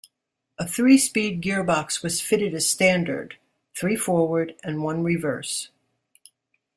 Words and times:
A 0.57 0.67
three 0.67 0.97
speed 0.97 1.43
gearbox 1.43 2.01
was 2.01 2.21
fitted 2.21 2.55
as 2.55 2.67
standard; 2.67 3.37
three 3.77 3.95
forward 3.95 4.55
and 4.63 4.81
one 4.81 5.03
reverse. 5.03 5.69